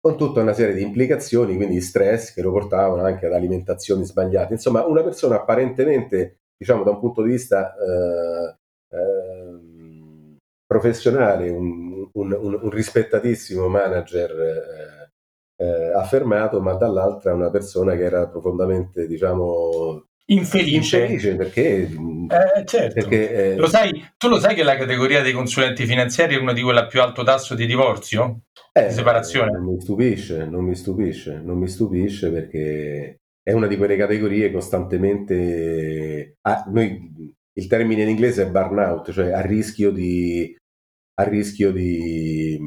[0.00, 4.52] con tutta una serie di implicazioni, quindi stress che lo portavano anche ad alimentazioni sbagliate.
[4.52, 8.56] Insomma, una persona apparentemente, diciamo da un punto di vista eh,
[8.96, 14.30] eh, professionale, un, un, un, un, rispettatissimo manager.
[14.30, 14.99] Eh,
[15.92, 21.00] affermato, ma dall'altra una persona che era profondamente, diciamo, infelice.
[21.02, 22.94] infelice perché, eh, certo.
[22.94, 26.52] perché eh, lo sai, tu lo sai che la categoria dei consulenti finanziari è una
[26.52, 28.42] di quelle a più alto tasso di divorzio?
[28.72, 29.50] Eh, di separazione?
[29.52, 34.52] Non mi stupisce, non mi stupisce, non mi stupisce perché è una di quelle categorie
[34.52, 36.36] costantemente...
[36.42, 40.56] Ah, noi, il termine in inglese è burnout, cioè a rischio di,
[41.14, 42.58] a rischio di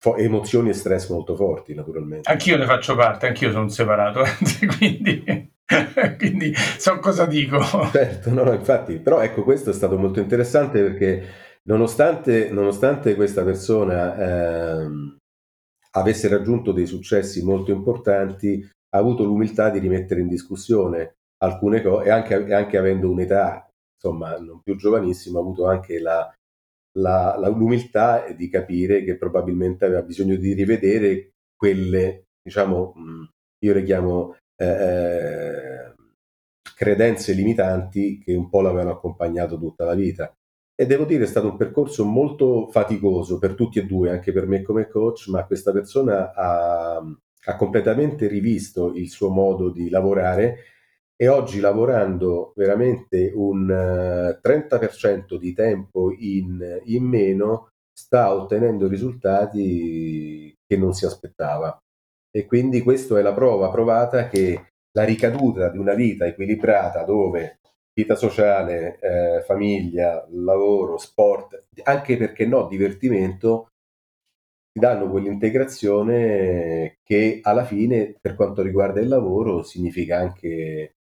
[0.00, 2.30] fo- emozioni e stress molto forti, naturalmente.
[2.30, 4.22] Anch'io ne faccio parte, anch'io sono separato,
[4.78, 5.52] quindi,
[6.18, 7.60] quindi so cosa dico.
[7.92, 11.28] Certo, no, no, infatti, però ecco, questo è stato molto interessante perché
[11.64, 14.16] nonostante, nonostante questa persona
[14.78, 15.16] ehm,
[15.92, 22.06] avesse raggiunto dei successi molto importanti, ha avuto l'umiltà di rimettere in discussione alcune cose
[22.06, 26.32] e anche, anche avendo un'età insomma non più giovanissima, ha avuto anche la,
[26.92, 32.94] la, la, l'umiltà di capire che probabilmente aveva bisogno di rivedere quelle, diciamo,
[33.58, 35.94] io le chiamo eh, eh,
[36.74, 40.34] credenze limitanti che un po' l'avevano accompagnato tutta la vita.
[40.74, 44.46] E devo dire è stato un percorso molto faticoso per tutti e due, anche per
[44.46, 50.56] me come coach, ma questa persona ha, ha completamente rivisto il suo modo di lavorare
[51.22, 60.56] e oggi lavorando veramente un 30% eh, di tempo in, in meno sta ottenendo risultati
[60.66, 61.78] che non si aspettava.
[62.30, 67.58] E quindi questa è la prova provata che la ricaduta di una vita equilibrata dove
[67.92, 73.66] vita sociale, eh, famiglia, lavoro, sport, anche perché no, divertimento,
[74.72, 80.94] ti danno quell'integrazione che alla fine, per quanto riguarda il lavoro, significa anche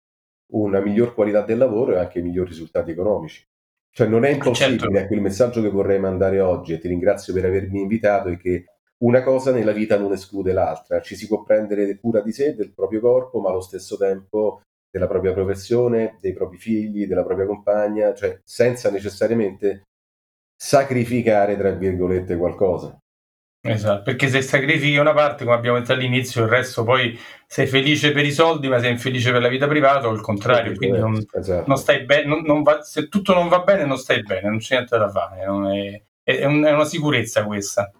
[0.52, 3.46] una miglior qualità del lavoro e anche migliori risultati economici.
[3.92, 4.98] Cioè non è impossibile, certo.
[4.98, 8.66] ecco il messaggio che vorrei mandare oggi e ti ringrazio per avermi invitato è che
[9.00, 12.74] una cosa nella vita non esclude l'altra, ci si può prendere cura di sé, del
[12.74, 18.14] proprio corpo, ma allo stesso tempo della propria professione, dei propri figli, della propria compagna,
[18.14, 19.84] cioè senza necessariamente
[20.56, 22.98] sacrificare, tra virgolette, qualcosa.
[23.62, 28.14] Esatto, perché se sacrifichi una parte, come abbiamo detto all'inizio, il resto poi sei felice
[28.14, 31.22] per i soldi, ma sei infelice per la vita privata o il contrario, quindi non,
[31.34, 31.68] esatto.
[31.68, 34.60] non stai bene, non, non va, se tutto non va bene non stai bene, non
[34.60, 37.92] c'è niente da fare, è, è, un, è una sicurezza questa.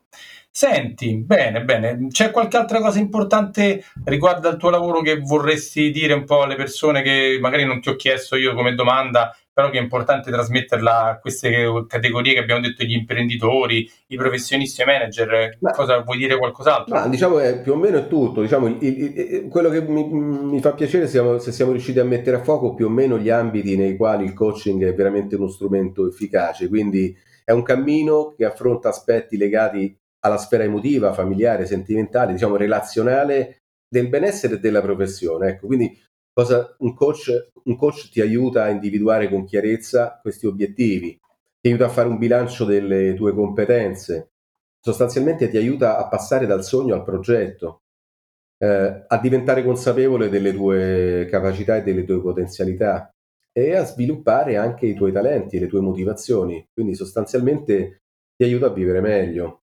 [0.52, 6.14] Senti, bene, bene, c'è qualche altra cosa importante riguardo al tuo lavoro che vorresti dire
[6.14, 9.78] un po' alle persone che magari non ti ho chiesto io come domanda, però che
[9.78, 15.58] è importante trasmetterla a queste categorie che abbiamo detto, gli imprenditori, i professionisti e manager.
[15.60, 16.96] Ma, Cosa vuoi dire qualcos'altro?
[16.96, 18.42] Ma, diciamo è, più o meno è tutto.
[18.42, 22.06] Diciamo, il, il, il, quello che mi, mi, fa piacere siamo, se siamo riusciti a
[22.06, 25.50] mettere a fuoco più o meno gli ambiti nei quali il coaching è veramente uno
[25.50, 26.70] strumento efficace.
[26.70, 33.64] Quindi è un cammino che affronta aspetti legati alla sfera emotiva, familiare, sentimentale, diciamo relazionale
[33.88, 35.50] del benessere e della professione.
[35.50, 35.98] Ecco, quindi
[36.34, 41.18] cosa, un, coach, un coach ti aiuta a individuare con chiarezza questi obiettivi,
[41.60, 44.32] ti aiuta a fare un bilancio delle tue competenze,
[44.80, 47.82] sostanzialmente ti aiuta a passare dal sogno al progetto,
[48.58, 53.10] eh, a diventare consapevole delle tue capacità e delle tue potenzialità
[53.52, 56.66] e a sviluppare anche i tuoi talenti le tue motivazioni.
[56.72, 58.04] Quindi sostanzialmente
[58.36, 59.64] ti aiuta a vivere meglio.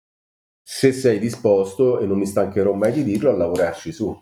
[0.68, 4.20] Se sei disposto, e non mi stancherò mai di dirlo, a lavorarci su.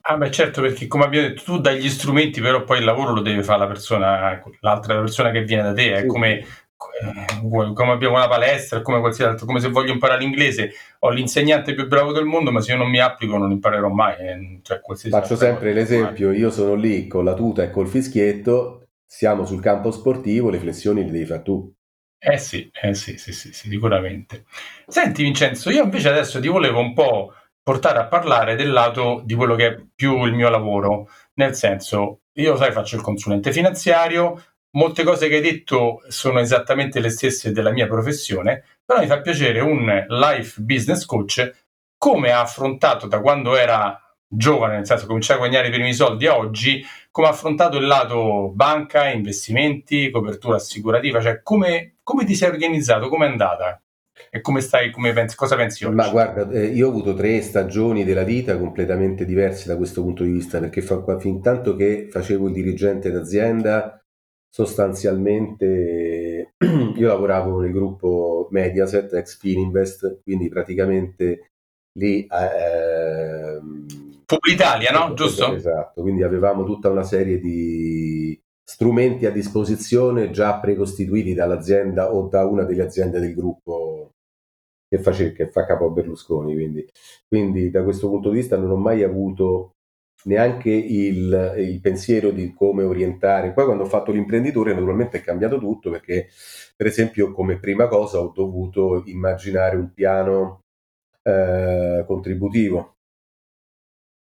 [0.00, 3.12] Ah beh certo, perché come abbiamo detto, tu dai gli strumenti, però poi il lavoro
[3.12, 6.06] lo deve fare la persona, l'altra persona che viene da te, è sì.
[6.06, 6.44] come, eh,
[7.44, 11.86] come abbiamo una palestra, come qualsiasi altro, come se voglio imparare l'inglese, ho l'insegnante più
[11.86, 14.16] bravo del mondo, ma se io non mi applico non imparerò mai.
[14.18, 19.44] Eh, cioè, Faccio sempre l'esempio, io sono lì con la tuta e col fischietto, siamo
[19.44, 21.70] sul campo sportivo, le flessioni le devi fare tu.
[22.24, 24.44] Eh sì, eh sì, sì, sì, sì, sicuramente.
[24.86, 29.34] Senti Vincenzo, io invece adesso ti volevo un po' portare a parlare del lato di
[29.34, 34.40] quello che è più il mio lavoro, nel senso, io sai, faccio il consulente finanziario,
[34.76, 39.20] molte cose che hai detto sono esattamente le stesse della mia professione, però mi fa
[39.20, 41.50] piacere un life business coach
[41.98, 46.26] come ha affrontato da quando era giovane, nel senso cominciare a guadagnare i primi soldi
[46.26, 52.34] a oggi, come ha affrontato il lato banca, investimenti, copertura assicurativa, cioè come, come ti
[52.34, 53.80] sei organizzato, come è andata?
[54.30, 55.94] E come stai, come pensi, cosa pensi oggi?
[55.94, 60.22] Ma guarda, eh, io ho avuto tre stagioni della vita completamente diverse da questo punto
[60.22, 64.02] di vista, perché fa, fin tanto che facevo il dirigente d'azienda,
[64.48, 66.54] sostanzialmente
[66.96, 71.50] io lavoravo nel gruppo Mediaset, ex Fininvest, quindi praticamente
[71.98, 72.26] lì...
[72.26, 73.60] Eh,
[74.36, 75.12] Publitalia, no?
[75.14, 75.54] Giusto?
[75.54, 82.46] Esatto, quindi avevamo tutta una serie di strumenti a disposizione già precostituiti dall'azienda o da
[82.46, 84.12] una delle aziende del gruppo
[84.88, 86.54] che, face, che fa capo a Berlusconi.
[86.54, 86.88] Quindi.
[87.28, 87.70] quindi.
[87.70, 89.74] da questo punto di vista non ho mai avuto
[90.24, 93.52] neanche il, il, pensiero di come orientare.
[93.52, 96.28] Poi quando ho fatto l'imprenditore naturalmente è cambiato tutto perché
[96.74, 100.62] per esempio come prima cosa ho dovuto immaginare un piano
[101.22, 102.96] eh, contributivo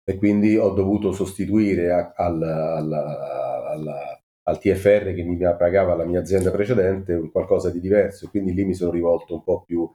[0.08, 6.06] e quindi ho dovuto sostituire a, al, al, al, al, TFR che mi pagava la
[6.06, 9.86] mia azienda precedente qualcosa di diverso, quindi lì mi sono rivolto un po' più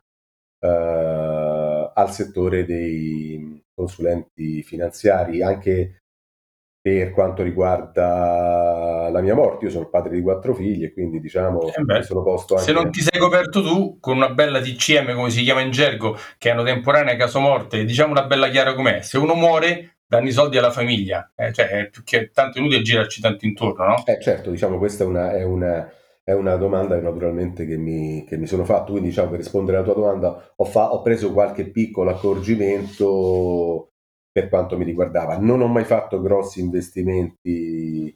[0.59, 6.03] eh, al settore dei consulenti finanziari, anche
[6.79, 9.65] per quanto riguarda la mia morte.
[9.65, 12.67] Io sono padre di quattro figli e quindi diciamo eh beh, sono posto anche...
[12.67, 16.15] Se non ti sei coperto tu con una bella TCM, come si chiama in gergo,
[16.37, 20.31] che hanno temporanea caso morte, diciamo una bella chiara com'è, se uno muore danno i
[20.31, 24.03] soldi alla famiglia, eh, cioè è più che tanto inutile girarci tanto intorno, no?
[24.05, 25.91] Eh certo, diciamo questa è una, è una,
[26.23, 29.85] è una domanda naturalmente che mi, che mi, sono fatto, quindi diciamo per rispondere alla
[29.85, 33.89] tua domanda ho, fa, ho preso qualche piccolo accorgimento
[34.31, 35.37] per quanto mi riguardava.
[35.37, 38.15] Non ho mai fatto grossi investimenti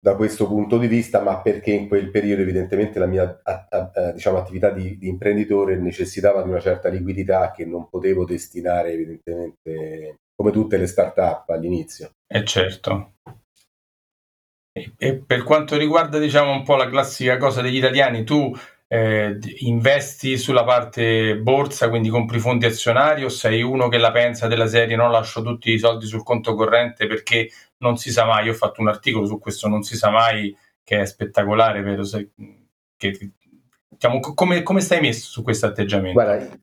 [0.00, 3.40] da questo punto di vista, ma perché in quel periodo evidentemente la mia
[4.14, 10.18] diciamo, attività di, di, imprenditore necessitava di una certa liquidità che non potevo destinare evidentemente
[10.38, 12.12] come tutte le start-up all'inizio.
[12.28, 13.14] Eh certo.
[14.70, 19.36] E, e per quanto riguarda diciamo un po' la classica cosa degli italiani, tu eh,
[19.62, 24.68] investi sulla parte borsa, quindi compri fondi azionari o sei uno che la pensa della
[24.68, 28.52] serie no lascio tutti i soldi sul conto corrente perché non si sa mai, io
[28.52, 32.04] ho fatto un articolo su questo non si sa mai che è spettacolare, vero?
[32.96, 33.30] Che,
[33.88, 36.12] diciamo, come, come stai messo su questo atteggiamento?
[36.12, 36.58] Guarda,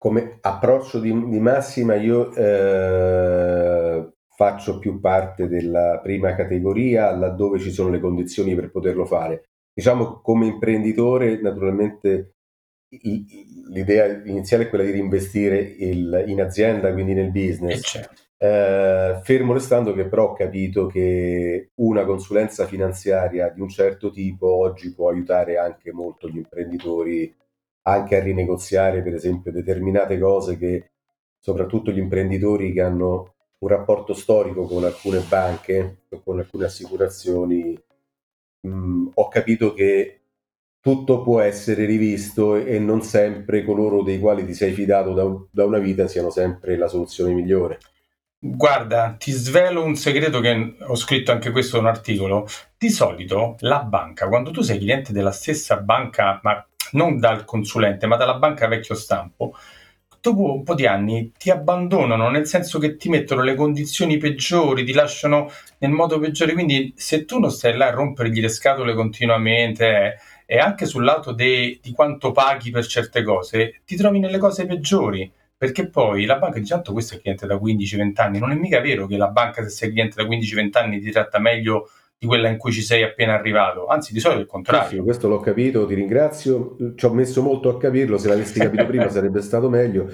[0.00, 7.70] come approccio di, di massima io eh, faccio più parte della prima categoria laddove ci
[7.70, 12.36] sono le condizioni per poterlo fare diciamo come imprenditore naturalmente
[13.68, 17.78] l'idea iniziale è quella di reinvestire il, in azienda, quindi nel business.
[17.78, 18.22] Eh, certo.
[18.42, 24.46] Eh, fermo restando che però ho capito che una consulenza finanziaria di un certo tipo
[24.46, 27.36] oggi può aiutare anche molto gli imprenditori
[27.82, 30.90] anche a rinegoziare per esempio determinate cose che
[31.38, 37.78] soprattutto gli imprenditori che hanno un rapporto storico con alcune banche o con alcune assicurazioni
[38.60, 40.20] mh, ho capito che
[40.80, 45.64] tutto può essere rivisto e non sempre coloro dei quali ti sei fidato da, da
[45.66, 47.78] una vita siano sempre la soluzione migliore.
[48.42, 52.46] Guarda, ti svelo un segreto che ho scritto anche questo in un articolo.
[52.78, 58.06] Di solito la banca, quando tu sei cliente della stessa banca, ma non dal consulente,
[58.06, 59.54] ma dalla banca vecchio stampo,
[60.20, 64.84] dopo un po' di anni ti abbandonano, nel senso che ti mettono le condizioni peggiori,
[64.84, 66.52] ti lasciano nel modo peggiore.
[66.52, 71.32] Quindi, se tu non stai là a rompergli le scatole continuamente e anche sul lato
[71.32, 75.30] de, di quanto paghi per certe cose, ti trovi nelle cose peggiori.
[75.56, 78.38] Perché poi la banca dice: Tanto questo è cliente da 15-20 anni.
[78.38, 81.38] Non è mica vero che la banca, se sei cliente da 15-20 anni, ti tratta
[81.38, 84.98] meglio di quella in cui ci sei appena arrivato, anzi di solito è il contrario.
[84.98, 88.84] Sì, questo l'ho capito, ti ringrazio, ci ho messo molto a capirlo, se l'avessi capito
[88.84, 90.06] prima sarebbe stato meglio,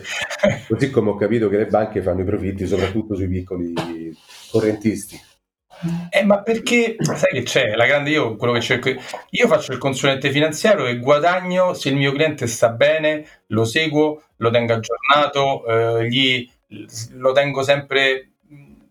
[0.69, 3.75] così come ho capito che le banche fanno i profitti soprattutto sui piccoli
[4.53, 5.21] correntisti.
[6.11, 9.79] Eh, ma perché sai che c'è la grande io quello che cerco io faccio il
[9.79, 15.67] consulente finanziario e guadagno se il mio cliente sta bene, lo seguo, lo tengo aggiornato,
[15.99, 16.49] eh, gli,
[17.15, 18.36] lo tengo sempre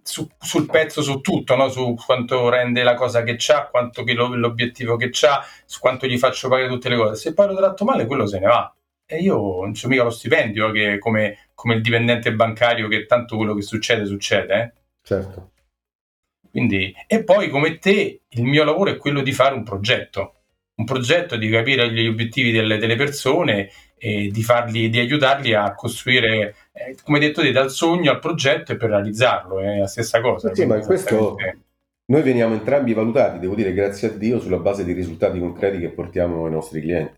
[0.07, 1.67] su, sul pezzo su tutto, no?
[1.67, 6.05] su quanto rende la cosa che c'ha, quanto che lo, l'obiettivo che c'ha, su quanto
[6.05, 7.15] gli faccio pagare tutte le cose.
[7.15, 8.71] Se poi lo tratto male, quello se ne va.
[9.07, 13.35] E io non c'ho mica lo stipendio che come, come, il dipendente bancario che tanto
[13.35, 14.55] quello che succede succede.
[14.55, 14.71] Eh?
[15.01, 15.51] Certo.
[16.51, 20.35] Quindi, e poi come te, il mio lavoro è quello di fare un progetto,
[20.75, 23.71] un progetto di capire gli obiettivi delle, delle persone
[24.05, 28.71] e di, farli, di aiutarli a costruire eh, come detto te, dal sogno al progetto
[28.71, 30.53] e per realizzarlo, è la stessa cosa.
[30.53, 31.35] Sì, ma questo
[32.05, 35.89] noi veniamo entrambi valutati, devo dire, grazie a Dio, sulla base dei risultati concreti che
[35.89, 37.17] portiamo ai nostri clienti.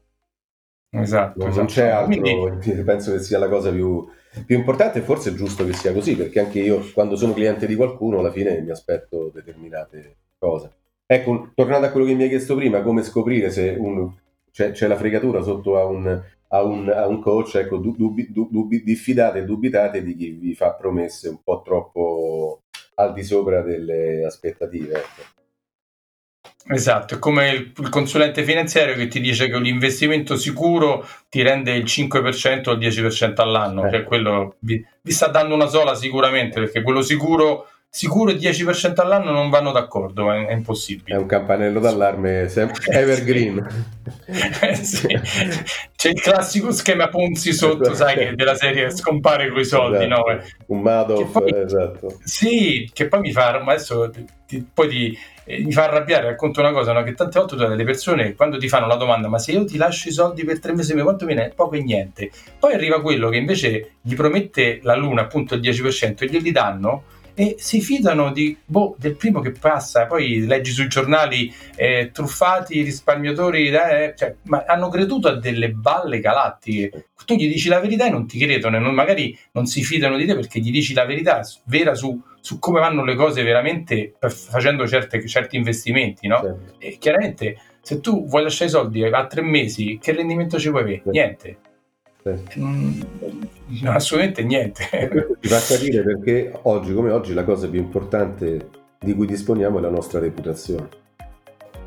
[0.91, 1.39] Esatto.
[1.39, 1.65] Non, esatto.
[1.65, 2.83] c'è altro, Quindi...
[2.85, 4.07] penso che sia la cosa più,
[4.45, 7.67] più importante e forse è giusto che sia così, perché anche io quando sono cliente
[7.67, 10.71] di qualcuno alla fine mi aspetto determinate cose.
[11.05, 14.09] Ecco, tornando a quello che mi hai chiesto prima, come scoprire se un,
[14.51, 18.83] c'è, c'è, la fregatura sotto a un, a un, a un coach, ecco, dubbi, dubbi,
[18.83, 22.61] diffidate e dubitate di chi vi fa promesse un po' troppo
[22.95, 24.95] al di sopra delle aspettative.
[24.95, 25.35] Ecco.
[26.69, 31.73] Esatto, è come il, il, consulente finanziario che ti dice che l'investimento sicuro ti rende
[31.73, 33.89] il 5% o il 10% all'anno, eh.
[33.89, 39.01] cioè quello vi, vi, sta dando una sola sicuramente, perché quello sicuro sicuro il 10%
[39.01, 41.15] all'anno non vanno d'accordo, è, è impossibile.
[41.15, 42.41] È un campanello d'allarme
[42.91, 43.67] evergreen.
[44.61, 45.07] eh, sì.
[45.95, 50.31] C'è il classico schema Ponzi sotto, sai, che della serie scompare con i soldi, esatto.
[50.31, 50.41] no?
[50.67, 52.19] Un Madoff, poi, esatto.
[52.23, 54.11] Sì, che poi mi fa, adesso
[54.45, 57.01] ti, poi ti, eh, mi fa arrabbiare, racconto una cosa, no?
[57.01, 59.65] che tante volte tu hai delle persone, quando ti fanno la domanda, ma se io
[59.65, 61.51] ti lascio i soldi per tre mesi, quanto viene?
[61.55, 62.29] Poco e niente.
[62.59, 67.15] Poi arriva quello che invece gli promette la luna, appunto il 10%, e glieli danno
[67.39, 70.07] e si fidano di, boh, del primo che passa.
[70.07, 76.19] Poi leggi sui giornali eh, truffati risparmiatori, eh, cioè, ma hanno creduto a delle balle
[76.19, 77.09] galattiche.
[77.27, 80.25] Tu gli dici la verità e non ti credono, non, magari non si fidano di
[80.25, 84.88] te perché gli dici la verità vera su, su come vanno le cose veramente facendo
[84.88, 86.39] certe, certi investimenti, no?
[86.41, 86.73] Certo.
[86.79, 90.81] E chiaramente se tu vuoi lasciare i soldi a tre mesi, che rendimento ci puoi
[90.81, 91.01] avere?
[91.03, 91.11] Certo.
[91.11, 91.57] Niente.
[92.57, 93.01] Mm,
[93.86, 95.38] assolutamente niente.
[95.39, 98.69] Ti fa capire perché oggi come oggi la cosa più importante
[98.99, 100.88] di cui disponiamo è la nostra reputazione.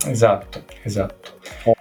[0.07, 1.39] Esatto, esatto.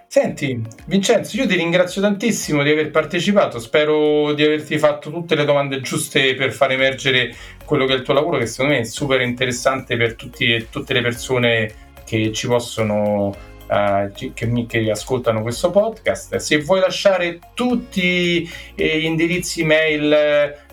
[0.07, 5.45] Senti, Vincenzo, io ti ringrazio tantissimo di aver partecipato, spero di averti fatto tutte le
[5.45, 7.33] domande giuste per far emergere
[7.63, 10.93] quello che è il tuo lavoro, che secondo me è super interessante per tutti, tutte
[10.93, 11.71] le persone
[12.03, 13.33] che ci possono
[13.69, 16.37] Uh, che, che, ascoltano questo podcast.
[16.37, 20.11] Se vuoi lasciare tutti eh, gli indirizzi mail,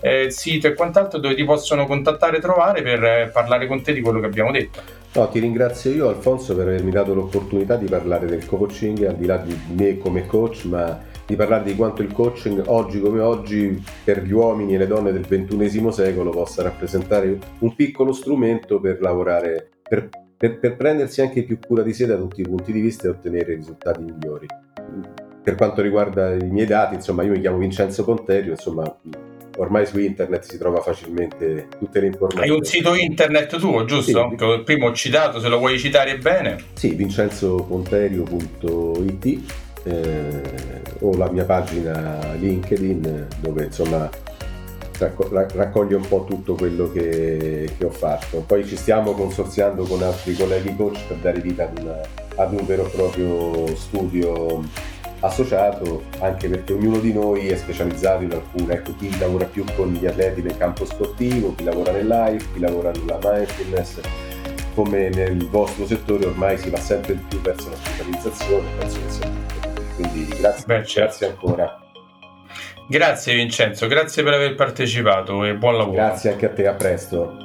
[0.00, 3.92] eh, sito e quant'altro dove ti possono contattare e trovare per eh, parlare con te
[3.92, 4.80] di quello che abbiamo detto.
[5.12, 9.26] No, ti ringrazio io Alfonso per avermi dato l'opportunità di parlare del coaching, al di
[9.26, 13.82] là di me come coach, ma di parlare di quanto il coaching oggi come oggi
[14.04, 19.00] per gli uomini e le donne del XXI secolo possa rappresentare un piccolo strumento per
[19.00, 22.80] lavorare, per, per, per prendersi anche più cura di sé da tutti i punti di
[22.80, 24.46] vista e ottenere risultati migliori.
[25.42, 28.94] Per quanto riguarda i miei dati, insomma, io mi chiamo Vincenzo Ponterio, insomma,
[29.58, 32.50] ormai su internet si trova facilmente tutte le informazioni.
[32.50, 34.28] Hai un sito internet tuo, giusto?
[34.30, 34.36] Sì.
[34.36, 36.56] Che prima ho citato, se lo vuoi citare bene.
[36.74, 39.40] Sì, vincenzoponterio.it
[39.84, 40.42] eh,
[41.00, 44.08] o la mia pagina LinkedIn dove insomma
[44.98, 48.44] raccoglie un po' tutto quello che, che, ho fatto.
[48.46, 52.00] Poi ci stiamo consorziando con altri colleghi coach per dare vita ad, una,
[52.36, 58.32] ad un vero e proprio studio associato anche perché ognuno di noi è specializzato in
[58.32, 62.44] alcune, ecco chi lavora più con gli atleti nel campo sportivo, chi lavora nel live,
[62.52, 64.00] chi lavora nella mindfulness,
[64.74, 69.10] come nel vostro settore ormai si va sempre di più verso la specializzazione, penso che
[69.10, 69.46] sia
[69.96, 71.00] quindi grazie, Beh, certo.
[71.00, 71.85] grazie ancora.
[72.88, 75.96] Grazie Vincenzo, grazie per aver partecipato e buon lavoro.
[75.96, 77.44] Grazie anche a te, a presto.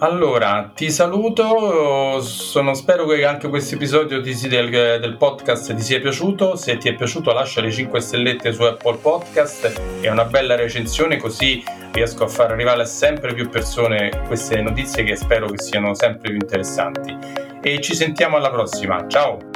[0.00, 6.54] Allora, ti saluto, sono, spero che anche questo episodio del, del, podcast ti sia piaciuto,
[6.54, 11.16] se ti è piaciuto lascia le 5 stellette su Apple Podcast e una bella recensione
[11.16, 15.94] così riesco a far arrivare a sempre più persone queste notizie che spero che siano
[15.94, 17.16] sempre più interessanti.
[17.60, 19.47] E ci sentiamo alla prossima, ciao!